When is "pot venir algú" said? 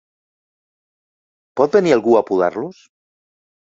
1.63-2.19